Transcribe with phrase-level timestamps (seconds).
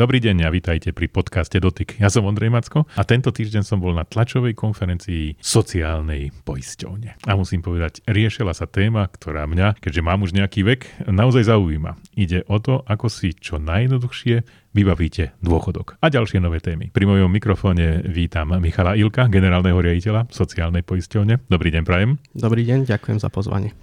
[0.00, 2.00] Dobrý deň a vítajte pri podcaste Dotyk.
[2.00, 7.20] Ja som Ondrej Macko a tento týždeň som bol na tlačovej konferencii sociálnej poisťovne.
[7.28, 12.00] A musím povedať, riešila sa téma, ktorá mňa, keďže mám už nejaký vek, naozaj zaujíma.
[12.16, 14.40] Ide o to, ako si čo najjednoduchšie
[14.72, 16.88] vybavíte dôchodok a ďalšie nové témy.
[16.88, 21.44] Pri mojom mikrofóne vítam Michala Ilka, generálneho riaditeľa sociálnej poisťovne.
[21.52, 22.16] Dobrý deň, Prajem.
[22.32, 23.76] Dobrý deň, ďakujem za pozvanie.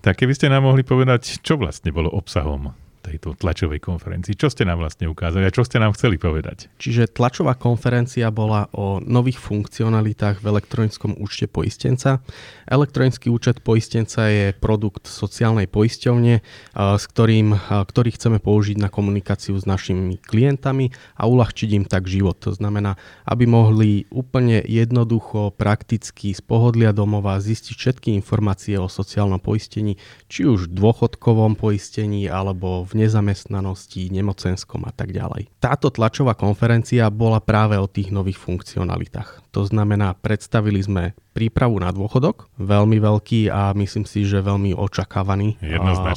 [0.00, 4.36] Tak keby ste nám mohli povedať, čo vlastne bolo obsahom tejto tlačovej konferencii.
[4.36, 6.68] Čo ste nám vlastne ukázali a čo ste nám chceli povedať?
[6.76, 12.20] Čiže tlačová konferencia bola o nových funkcionalitách v elektronickom účte poistenca.
[12.68, 16.34] Elektronický účet poistenca je produkt sociálnej poisťovne,
[16.76, 22.36] s ktorým, ktorý chceme použiť na komunikáciu s našimi klientami a uľahčiť im tak život.
[22.44, 29.40] To znamená, aby mohli úplne jednoducho, prakticky z pohodlia domova zistiť všetky informácie o sociálnom
[29.40, 29.96] poistení,
[30.28, 35.46] či už dôchodkovom poistení alebo v nezamestnanosti, nemocenskom a tak ďalej.
[35.62, 39.54] Táto tlačová konferencia bola práve o tých nových funkcionalitách.
[39.54, 45.56] To znamená, predstavili sme prípravu na dôchodok, veľmi veľký a myslím si, že veľmi očakávaný,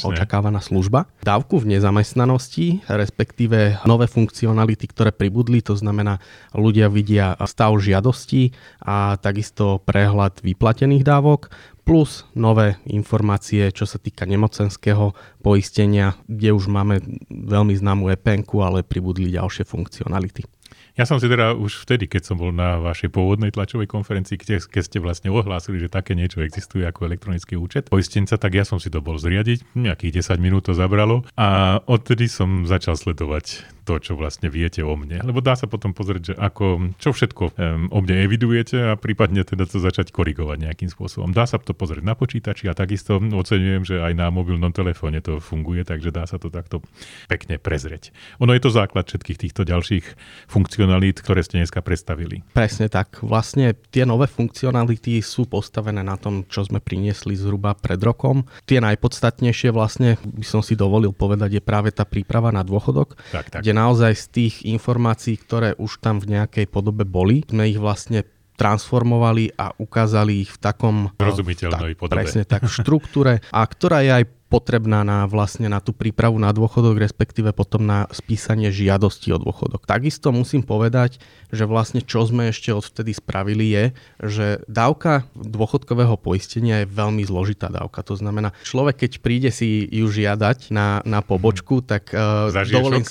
[0.01, 1.05] očakávaná služba.
[1.21, 6.17] Dávku v nezamestnanosti, respektíve nové funkcionality, ktoré pribudli, to znamená,
[6.57, 14.23] ľudia vidia stav žiadosti a takisto prehľad vyplatených dávok, plus nové informácie, čo sa týka
[14.23, 15.11] nemocenského
[15.43, 20.47] poistenia, kde už máme veľmi známu EPN, ale pribudli ďalšie funkcionality.
[20.93, 24.69] Ja som si teda už vtedy, keď som bol na vašej pôvodnej tlačovej konferencii, keď,
[24.69, 28.77] keď ste vlastne ohlásili, že také niečo existuje ako elektronický účet poistenca, tak ja som
[28.77, 33.99] si to bol zriadiť, nejakých 10 minút to zabralo a odtedy som začal sledovať to,
[33.99, 35.19] čo vlastne viete o mne.
[35.21, 39.43] Lebo dá sa potom pozrieť, že ako, čo všetko um, o mne evidujete a prípadne
[39.43, 41.35] teda to začať korigovať nejakým spôsobom.
[41.35, 45.43] Dá sa to pozrieť na počítači a takisto oceňujem, že aj na mobilnom telefóne to
[45.43, 46.79] funguje, takže dá sa to takto
[47.27, 48.15] pekne prezrieť.
[48.39, 50.05] Ono je to základ všetkých týchto ďalších
[50.47, 52.41] funkcionalít, ktoré ste dneska predstavili.
[52.55, 53.19] Presne tak.
[53.19, 58.47] Vlastne tie nové funkcionality sú postavené na tom, čo sme priniesli zhruba pred rokom.
[58.63, 63.51] Tie najpodstatnejšie vlastne, by som si dovolil povedať, je práve tá príprava na dôchodok, tak,
[63.51, 63.59] tak.
[63.65, 68.23] kde naozaj z tých informácií, ktoré už tam v nejakej podobe boli, sme ich vlastne
[68.53, 70.95] transformovali a ukázali ich v takom...
[71.17, 72.21] Rozumiteľnej podobe.
[72.21, 76.53] Presne tak, v štruktúre a ktorá je aj potrebná na, vlastne na tú prípravu na
[76.53, 79.89] dôchodok, respektíve potom na spísanie žiadosti o dôchodok.
[79.89, 81.17] Takisto musím povedať,
[81.49, 83.85] že vlastne čo sme ešte odvtedy spravili je,
[84.21, 88.05] že dávka dôchodkového poistenia je veľmi zložitá dávka.
[88.05, 93.01] To znamená, človek keď príde si ju žiadať na, na pobočku, tak uh, dovolím,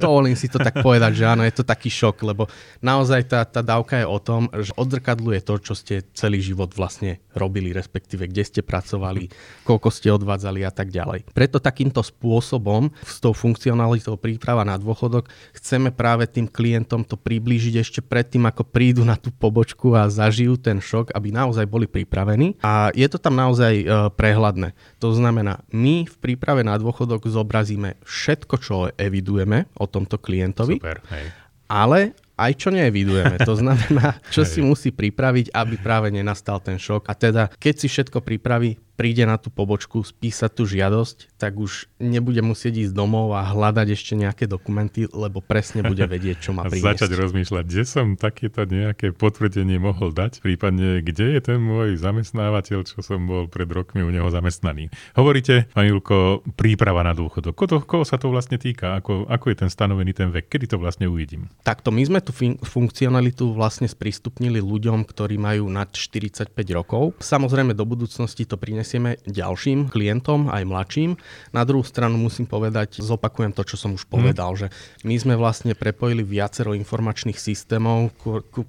[0.00, 2.48] dovolím si to tak povedať, že áno, je to taký šok, lebo
[2.80, 7.20] naozaj tá, tá dávka je o tom, že odzrkadluje to, čo ste celý život vlastne
[7.36, 9.28] robili, respektíve kde ste pracovali,
[9.68, 11.20] koľko ste odvádzali a tak tak ďalej.
[11.34, 15.26] Preto takýmto spôsobom s tou funkcionalitou príprava na dôchodok
[15.58, 20.54] chceme práve tým klientom to priblížiť ešte predtým, ako prídu na tú pobočku a zažijú
[20.54, 22.54] ten šok, aby naozaj boli pripravení.
[22.62, 24.78] A je to tam naozaj e, prehľadné.
[25.02, 30.78] To znamená, my v príprave na dôchodok zobrazíme všetko, čo evidujeme o tomto klientovi.
[30.78, 31.26] Super, hej.
[31.66, 33.40] Ale aj čo neevidujeme.
[33.42, 37.08] To znamená, čo si musí pripraviť, aby práve nenastal ten šok.
[37.08, 41.86] A teda, keď si všetko pripraví, príde na tú pobočku spísať tú žiadosť, tak už
[42.00, 46.64] nebude musieť ísť domov a hľadať ešte nejaké dokumenty, lebo presne bude vedieť, čo má
[46.64, 47.06] priniesť.
[47.06, 52.88] Začať rozmýšľať, kde som takéto nejaké potvrdenie mohol dať, prípadne kde je ten môj zamestnávateľ,
[52.88, 54.88] čo som bol pred rokmi u neho zamestnaný.
[55.12, 57.52] Hovoríte, pani Julko, príprava na dôchodok.
[57.52, 58.96] Koho, koho sa to vlastne týka?
[58.98, 60.48] Ako, ako je ten stanovený ten vek?
[60.48, 61.52] Kedy to vlastne uvidím?
[61.60, 67.12] Takto my sme tú fun- funkcionalitu vlastne sprístupnili ľuďom, ktorí majú nad 45 rokov.
[67.20, 71.18] Samozrejme do budúcnosti to prinesie prinesieme ďalším klientom, aj mladším.
[71.50, 74.60] Na druhú stranu musím povedať, zopakujem to, čo som už povedal, hmm.
[74.62, 74.66] že
[75.02, 78.14] my sme vlastne prepojili viacero informačných systémov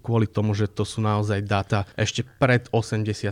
[0.02, 3.30] kvôli tomu, že to sú naozaj dáta ešte pred 84.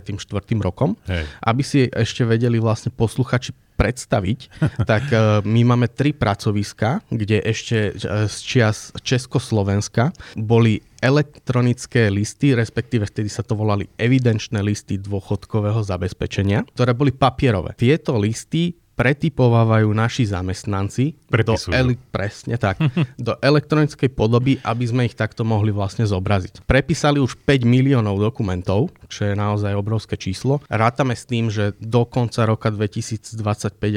[0.62, 1.26] rokom, Hej.
[1.42, 4.38] aby si ešte vedeli vlastne posluchači predstaviť,
[4.90, 12.56] tak e, my máme tri pracoviska, kde ešte e, z čias Československa boli elektronické listy,
[12.56, 17.76] respektíve vtedy sa to volali evidenčné listy dôchodkového zabezpečenia, ktoré boli papierové.
[17.76, 22.80] Tieto listy pretypovávajú naši zamestnanci do, ele- presne tak,
[23.20, 26.64] do elektronickej podoby, aby sme ich takto mohli vlastne zobraziť.
[26.64, 30.64] Prepísali už 5 miliónov dokumentov, čo je naozaj obrovské číslo.
[30.72, 33.36] Rátame s tým, že do konca roka 2025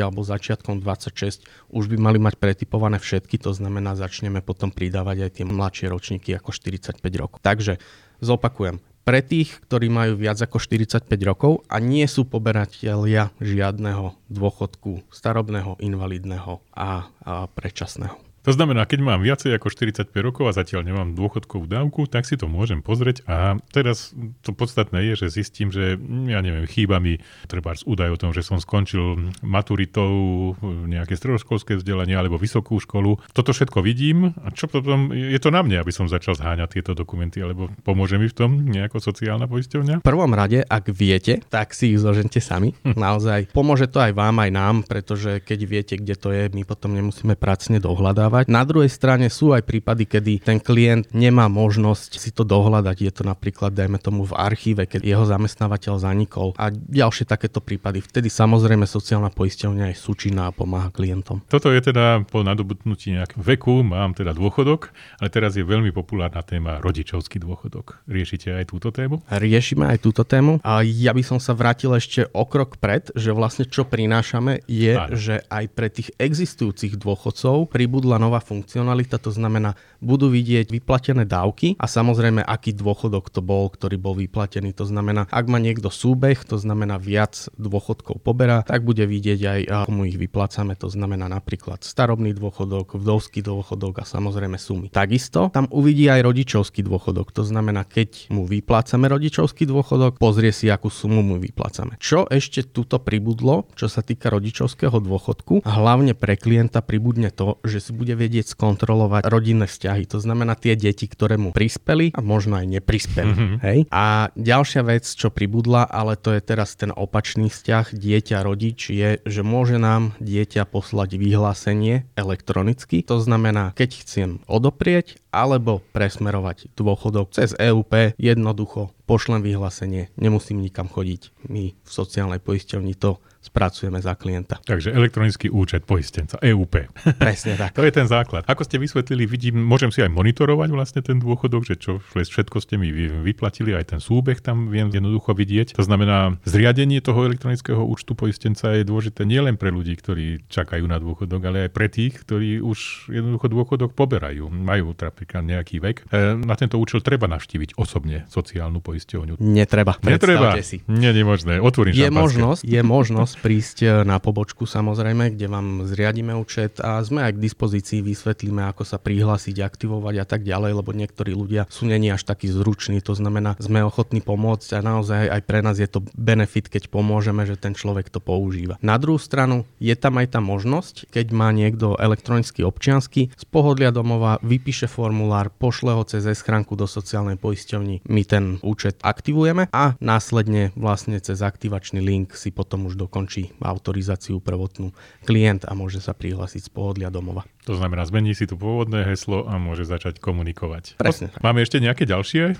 [0.03, 5.31] alebo začiatkom 26 už by mali mať pretypované všetky, to znamená začneme potom pridávať aj
[5.39, 7.39] tie mladšie ročníky ako 45 rokov.
[7.39, 7.79] Takže
[8.19, 15.01] zopakujem, pre tých, ktorí majú viac ako 45 rokov a nie sú poberatelia žiadneho dôchodku
[15.09, 18.28] starobného, invalidného a, a predčasného.
[18.47, 22.39] To znamená, keď mám viacej ako 45 rokov a zatiaľ nemám dôchodkovú dávku, tak si
[22.39, 24.15] to môžem pozrieť a teraz
[24.45, 25.99] to podstatné je, že zistím, že
[26.29, 27.19] ja neviem, chýba mi
[27.51, 33.19] treba údaj o tom, že som skončil maturitou nejaké stredoškolské vzdelanie alebo vysokú školu.
[33.35, 36.91] Toto všetko vidím a čo potom, je to na mne, aby som začal zháňať tieto
[36.95, 39.99] dokumenty, alebo pomôže mi v tom nejako sociálna poisťovňa?
[39.99, 42.71] V prvom rade, ak viete, tak si ich zložente sami.
[42.87, 42.95] Hm.
[43.05, 46.95] Naozaj pomôže to aj vám, aj nám, pretože keď viete, kde to je, my potom
[46.95, 48.45] nemusíme pracne dohľadať dodávať.
[48.53, 52.97] Na druhej strane sú aj prípady, kedy ten klient nemá možnosť si to dohľadať.
[53.01, 58.05] Je to napríklad, dajme tomu, v archíve, keď jeho zamestnávateľ zanikol a ďalšie takéto prípady.
[58.05, 61.41] Vtedy samozrejme sociálna poisťovňa je súčinná a pomáha klientom.
[61.49, 66.45] Toto je teda po nadobudnutí nejakého veku, mám teda dôchodok, ale teraz je veľmi populárna
[66.45, 68.05] téma rodičovský dôchodok.
[68.05, 69.25] Riešite aj túto tému?
[69.33, 70.61] Riešime aj túto tému.
[70.61, 74.93] A ja by som sa vrátil ešte o krok pred, že vlastne čo prinášame je,
[74.93, 75.17] Áno.
[75.17, 81.79] že aj pre tých existujúcich dôchodcov pribudla nová funkcionalita, to znamená, budú vidieť vyplatené dávky
[81.79, 84.75] a samozrejme, aký dôchodok to bol, ktorý bol vyplatený.
[84.75, 89.59] To znamená, ak má niekto súbeh, to znamená viac dôchodkov poberá, tak bude vidieť aj,
[89.87, 90.75] komu ich vyplácame.
[90.79, 94.91] To znamená napríklad starobný dôchodok, vdovský dôchodok a samozrejme sumy.
[94.91, 97.31] Takisto tam uvidí aj rodičovský dôchodok.
[97.31, 101.95] To znamená, keď mu vyplácame rodičovský dôchodok, pozrie si, akú sumu mu vyplácame.
[102.01, 107.61] Čo ešte tuto pribudlo, čo sa týka rodičovského dôchodku, a hlavne pre klienta pribudne to,
[107.63, 110.09] že si bude bude vedieť skontrolovať rodinné vzťahy.
[110.09, 113.29] To znamená tie deti, ktoré mu prispeli a možno aj neprispeli.
[113.37, 113.57] Mm-hmm.
[113.61, 113.79] Hej?
[113.93, 119.41] A ďalšia vec, čo pribudla, ale to je teraz ten opačný vzťah dieťa-rodič, je, že
[119.45, 123.05] môže nám dieťa poslať vyhlásenie elektronicky.
[123.05, 130.85] To znamená, keď chcem odoprieť alebo presmerovať dôchodok cez EUP, jednoducho pošlem vyhlásenie, nemusím nikam
[130.85, 131.49] chodiť.
[131.49, 134.61] My v sociálnej poisťovni to spracujeme za klienta.
[134.61, 136.91] Takže elektronický účet poistenca, EUP.
[137.17, 137.73] Presne tak.
[137.77, 138.47] to je ten základ.
[138.47, 142.79] Ako ste vysvetlili, vidím, môžem si aj monitorovať vlastne ten dôchodok, že čo všetko ste
[142.79, 145.75] mi vyplatili, aj ten súbeh tam viem jednoducho vidieť.
[145.75, 151.01] To znamená, zriadenie toho elektronického účtu poistenca je dôležité nielen pre ľudí, ktorí čakajú na
[151.01, 155.97] dôchodok, ale aj pre tých, ktorí už jednoducho dôchodok poberajú, majú napríklad nejaký vek.
[156.11, 159.41] E, na tento účel treba navštíviť osobne sociálnu poisťovňu.
[159.41, 159.97] Netreba.
[160.05, 160.55] Netreba.
[160.59, 160.83] Si.
[160.91, 161.57] Nie, nie možné.
[161.63, 166.77] Otvorím je možnosť, je možnosť možnosť prísť e, na pobočku samozrejme, kde vám zriadíme účet
[166.77, 171.33] a sme aj k dispozícii, vysvetlíme, ako sa prihlásiť, aktivovať a tak ďalej, lebo niektorí
[171.33, 175.65] ľudia sú není až takí zruční, to znamená, sme ochotní pomôcť a naozaj aj pre
[175.65, 178.77] nás je to benefit, keď pomôžeme, že ten človek to používa.
[178.85, 183.89] Na druhú stranu je tam aj tá možnosť, keď má niekto elektronický občiansky, z pohodlia
[183.89, 189.97] domova vypíše formulár, pošle ho cez schránku do sociálnej poisťovni, my ten účet aktivujeme a
[189.97, 194.91] následne vlastne cez aktivačný link si potom už dokončí autorizáciu prvotnú
[195.23, 197.47] klient a môže sa prihlásiť z pohodlia domova.
[197.63, 200.99] To znamená, zmení si tu pôvodné heslo a môže začať komunikovať.
[200.99, 201.31] Presne.
[201.39, 202.53] Máme ešte nejaké ďalšie e,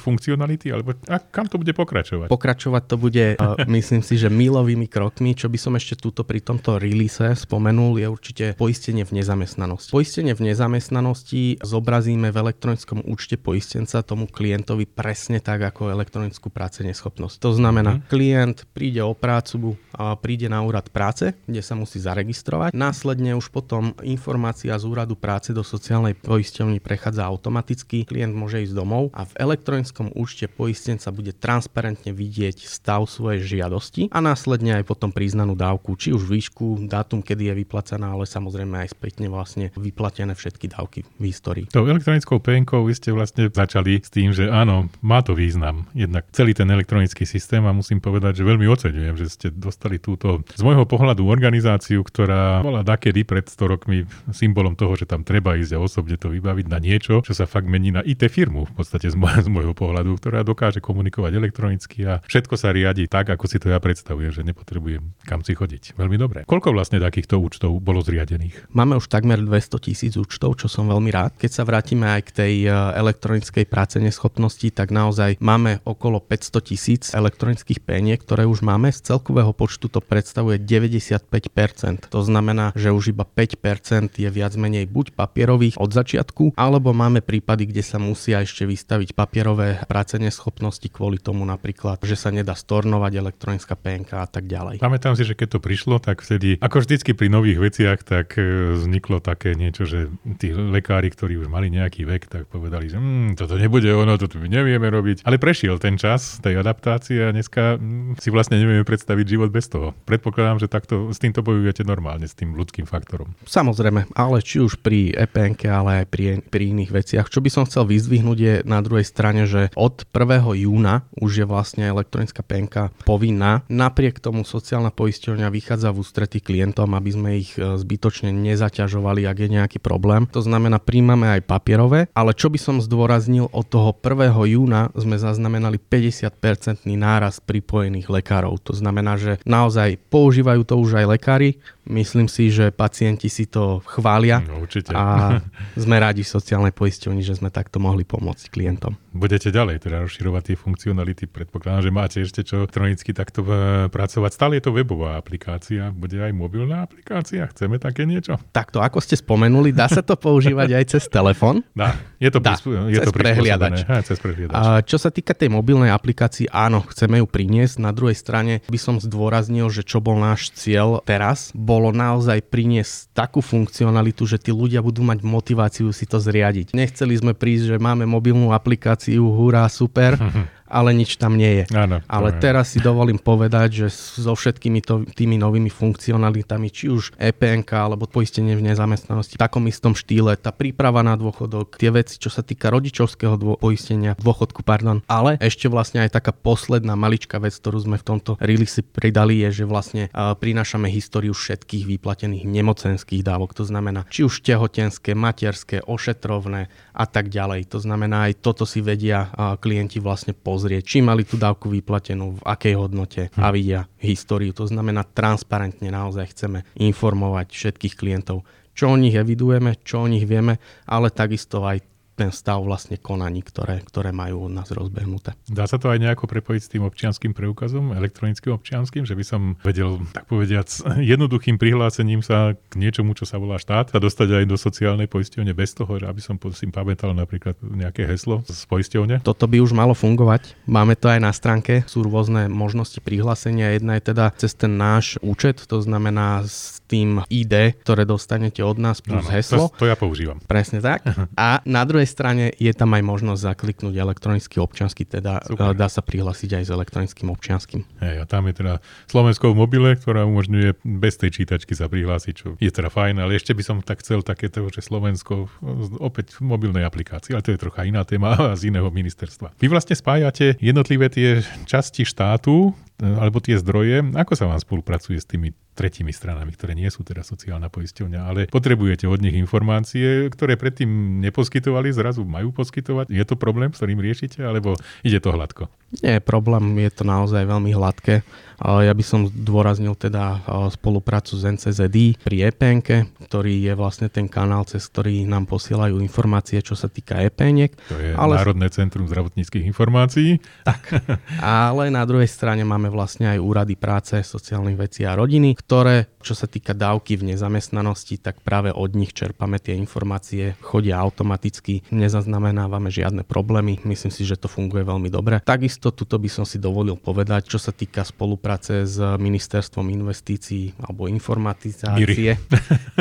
[0.00, 2.32] funkcionality, alebo a kam to bude pokračovať?
[2.32, 3.46] Pokračovať to bude, e,
[3.76, 5.36] myslím si, že milovými krokmi.
[5.36, 9.92] Čo by som ešte túto pri tomto release spomenul, je určite poistenie v nezamestnanosti.
[9.92, 16.80] Poistenie v nezamestnanosti zobrazíme v elektronickom účte poistenca tomu klientovi presne tak, ako elektronickú práce
[16.86, 17.42] neschopnosť.
[17.42, 18.02] To znamená, mm.
[18.06, 19.74] klient príde o prácu,
[20.22, 22.70] príde na úrad práce, kde sa musí zaregistrovať.
[22.72, 28.62] Následne už potom informácia informácia z úradu práce do sociálnej poisťovny prechádza automaticky, klient môže
[28.62, 34.78] ísť domov a v elektronickom účte poistenca bude transparentne vidieť stav svojej žiadosti a následne
[34.78, 39.26] aj potom priznanú dávku, či už výšku, dátum, kedy je vyplacená, ale samozrejme aj spätne
[39.26, 41.66] vlastne vyplatené všetky dávky v histórii.
[41.66, 45.90] Tou elektronickou penkou vy ste vlastne začali s tým, že áno, má to význam.
[45.90, 50.46] Jednak celý ten elektronický systém a musím povedať, že veľmi oceňujem, že ste dostali túto
[50.54, 55.56] z môjho pohľadu organizáciu, ktorá bola dakedy pred 100 rokmi symbolom toho, že tam treba
[55.58, 58.72] ísť a osobne to vybaviť na niečo, čo sa fakt mení na IT firmu v
[58.76, 63.32] podstate z, môjho, z môjho pohľadu, ktorá dokáže komunikovať elektronicky a všetko sa riadi tak,
[63.32, 65.94] ako si to ja predstavujem, že nepotrebujem kam si chodiť.
[65.94, 66.42] Veľmi dobre.
[66.44, 68.74] Koľko vlastne takýchto účtov bolo zriadených?
[68.74, 71.38] Máme už takmer 200 tisíc účtov, čo som veľmi rád.
[71.38, 76.68] Keď sa vrátime aj k tej e, elektronickej práce neschopnosti, tak naozaj máme okolo 500
[76.68, 78.90] tisíc elektronických peniek, ktoré už máme.
[78.90, 82.10] Z celkového počtu to predstavuje 95%.
[82.10, 87.20] To znamená, že už iba 5% je viac menej buď papierových od začiatku, alebo máme
[87.20, 92.56] prípady, kde sa musia ešte vystaviť papierové práce neschopnosti kvôli tomu napríklad, že sa nedá
[92.56, 94.80] stornovať elektronická PNK a tak ďalej.
[94.80, 98.72] Pamätám si, že keď to prišlo, tak vtedy, ako vždycky pri nových veciach, tak e,
[98.78, 100.08] vzniklo také niečo, že
[100.40, 104.38] tí lekári, ktorí už mali nejaký vek, tak povedali, že mm, toto nebude ono, toto
[104.38, 105.26] my nevieme robiť.
[105.26, 109.48] Ale Ale prešiel ten čas tej adaptácie a dneska mm, si vlastne nevieme predstaviť život
[109.48, 109.96] bez toho.
[110.04, 113.32] Predpokladám, že takto s týmto bojujete normálne, s tým ľudským faktorom.
[113.48, 117.26] Samozrejme, ale či už pri EPN, ale aj pri, pri iných veciach.
[117.26, 120.62] Čo by som chcel vyzdvihnúť je na druhej strane, že od 1.
[120.62, 123.66] júna už je vlastne elektronická penka povinná.
[123.66, 129.38] Napriek tomu sociálna poisťovňa vychádza v ústretí klientom, aby sme ich e, zbytočne nezaťažovali, ak
[129.42, 130.28] je nejaký problém.
[130.32, 134.32] To znamená, príjmame aj papierové, ale čo by som zdôraznil, od toho 1.
[134.48, 138.60] júna sme zaznamenali 50-percentný náraz pripojených lekárov.
[138.68, 143.82] To znamená, že naozaj používajú to už aj lekári, Myslím si, že pacienti si to
[143.82, 144.94] chvália no, určite.
[144.94, 145.42] a
[145.82, 148.94] sme radi v sociálnej poisťovni, že sme takto mohli pomôcť klientom.
[149.10, 151.26] Budete ďalej teda rozširovať tie funkcionality.
[151.26, 154.30] Predpokladám, že máte ešte čo elektronicky takto e, pracovať.
[154.30, 157.50] Stále je to webová aplikácia, bude aj mobilná aplikácia.
[157.50, 158.38] Chceme také niečo?
[158.54, 161.66] Takto, ako ste spomenuli, dá sa to používať aj cez telefón?
[161.74, 163.76] Dá, je to, dá, prispú- je cez to prehliadač.
[163.90, 164.54] Ha, cez prehliadač.
[164.54, 167.82] A čo sa týka tej mobilnej aplikácii, áno, chceme ju priniesť.
[167.82, 173.16] Na druhej strane by som zdôraznil, že čo bol náš cieľ teraz, bolo naozaj priniesť
[173.16, 176.76] takú funkcionalitu, že tí ľudia budú mať motiváciu si to zriadiť.
[176.76, 180.20] Nechceli sme prísť, že máme mobilnú aplikáciu, hurá, super,
[180.72, 181.64] ale nič tam nie je.
[181.76, 182.40] Áno, ale je.
[182.40, 188.08] teraz si dovolím povedať, že so všetkými to, tými novými funkcionalitami, či už EPN alebo
[188.08, 192.40] poistenie v nezamestnanosti, v takom istom štýle, tá príprava na dôchodok, tie veci, čo sa
[192.40, 197.84] týka rodičovského dô, poistenia, dôchodku, pardon, ale ešte vlastne aj taká posledná maličká vec, ktorú
[197.84, 203.52] sme v tomto release pridali, je, že vlastne uh, prinášame históriu všetkých vyplatených nemocenských dávok.
[203.60, 207.68] To znamená, či už tehotenské, materské, ošetrovné a tak ďalej.
[207.70, 211.66] To znamená, aj toto si vedia uh, klienti vlastne pozrieť pozrieť, či mali tú dávku
[211.66, 213.54] vyplatenú, v akej hodnote a hm.
[213.58, 214.54] vidia históriu.
[214.54, 220.22] To znamená, transparentne naozaj chceme informovať všetkých klientov, čo o nich evidujeme, čo o nich
[220.22, 221.82] vieme, ale takisto aj
[222.22, 225.34] ten stav vlastne konaní, ktoré, ktoré majú od nás rozbehnuté.
[225.50, 229.58] Dá sa to aj nejako prepojiť s tým občianským preukazom, elektronickým občianským, že by som
[229.66, 230.70] vedel, tak povediac,
[231.14, 235.50] jednoduchým prihlásením sa k niečomu, čo sa volá štát, a dostať aj do sociálnej poisťovne
[235.50, 239.26] bez toho, že aby som si pamätal napríklad nejaké heslo z poisťovne?
[239.26, 240.54] Toto by už malo fungovať.
[240.70, 243.74] Máme to aj na stránke, sú rôzne možnosti prihlásenia.
[243.74, 248.76] Jedna je teda cez ten náš účet, to znamená s tým ID, ktoré dostanete od
[248.76, 249.64] nás plus ano, heslo.
[249.72, 250.36] To, to ja používam.
[250.44, 251.08] Presne tak.
[251.40, 255.72] A na druhej strane je tam aj možnosť zakliknúť elektronický občiansky, teda Super.
[255.72, 257.80] dá sa prihlásiť aj s elektronickým občianským.
[258.04, 258.74] Hej, a tam je teda
[259.08, 263.40] Slovensko v mobile, ktorá umožňuje bez tej čítačky sa prihlásiť, čo je teda fajn, ale
[263.40, 265.48] ešte by som tak chcel takéto, že Slovensko
[265.96, 269.56] opäť v mobilnej aplikácii, ale to je trocha iná téma z iného ministerstva.
[269.56, 275.26] Vy vlastne spájate jednotlivé tie časti štátu, alebo tie zdroje, ako sa vám spolupracuje s
[275.26, 280.60] tými tretími stranami, ktoré nie sú teda sociálna poisťovňa, ale potrebujete od nich informácie, ktoré
[280.60, 283.08] predtým neposkytovali, zrazu majú poskytovať.
[283.08, 285.72] Je to problém, s ktorým riešite, alebo ide to hladko?
[286.04, 288.24] Nie problém, je to naozaj veľmi hladké.
[288.62, 292.80] Ja by som dôraznil teda spoluprácu s NCZD pri EPN,
[293.28, 297.68] ktorý je vlastne ten kanál, cez ktorý nám posielajú informácie, čo sa týka EPN.
[297.92, 298.40] To je ale...
[298.40, 300.40] Národné centrum zdravotníckých informácií.
[300.64, 300.80] Tak.
[301.42, 306.32] Ale na druhej strane máme vlastne aj úrady práce, sociálnych vecí a rodiny, ktoré, čo
[306.32, 312.88] sa týka dávky v nezamestnanosti, tak práve od nich čerpame tie informácie, chodia automaticky, nezaznamenávame
[312.88, 315.38] žiadne problémy, myslím si, že to funguje veľmi dobre.
[315.44, 321.06] Takisto tuto by som si dovolil povedať, čo sa týka spolupráce s Ministerstvom investícií alebo
[321.06, 322.40] informatizácie.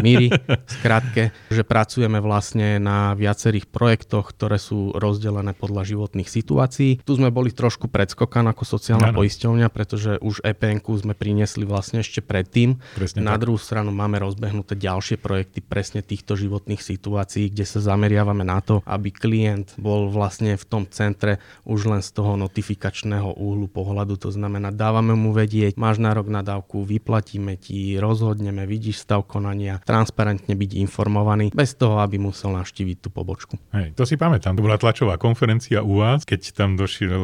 [0.02, 0.28] Míry.
[0.82, 6.92] skrátke, že pracujeme vlastne na viacerých projektoch, ktoré sú rozdelené podľa životných situácií.
[7.04, 9.18] Tu sme boli trošku predskokan ako sociálna ano.
[9.22, 12.78] poisťovňa, pretože už EPN sme priniesli vlastne ešte predtým.
[12.96, 13.48] Presne Na tak.
[13.48, 18.84] druhú stranu máme rozbehnuté ďalšie projekty presne týchto životných situácií, kde sa zameriavame na to,
[18.84, 24.20] aby klient bol vlastne v tom centre už len z toho notifikačného úhlu pohľadu.
[24.22, 29.80] To znamená, dávame mu vedieť, máš nárok na dávku, vyplatíme ti, rozhodneme, vidíš stav konania,
[29.86, 33.56] transparentne byť informovaný, bez toho, aby musel navštíviť tú pobočku.
[33.72, 37.22] Hej, to si pamätám, to bola tlačová konferencia u vás, keď tam došiel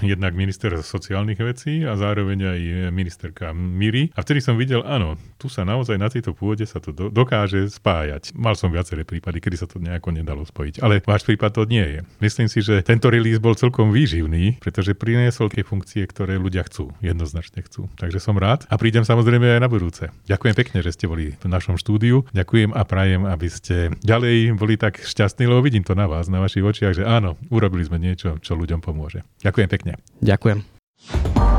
[0.00, 2.60] eh, jednak minister sociálnych vecí a zároveň aj
[2.94, 4.10] ministerka Miri.
[4.14, 7.68] A vtedy som videl, áno, tu sa naozaj na tejto pôde sa to do, dokáže
[7.70, 8.34] spájať.
[8.34, 10.82] Mal som viaceré prípady, kedy sa to nejako nedalo spojiť.
[10.82, 12.00] Ale váš prípad to nie je.
[12.22, 16.94] Myslím si, že tento release bol celkom výživný, pretože priniesol tie funkcie, ktoré ľudia chcú,
[17.02, 17.90] jednoznačne chcú.
[17.98, 20.10] Takže som rád a prídem samozrejme aj na budúce.
[20.30, 22.24] Ďakujem pekne, že ste boli v našom štúdiu.
[22.30, 26.38] Ďakujem a prajem, aby ste ďalej boli tak šťastní, lebo vidím to na vás, na
[26.42, 29.26] vašich očiach, že áno, urobili sme niečo, čo ľuďom pomôže.
[29.42, 29.92] Ďakujem pekne.
[30.22, 31.51] Ďakujem.